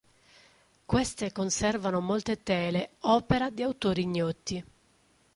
[0.87, 4.65] Queste conservano molte tele opera di autori ignoti.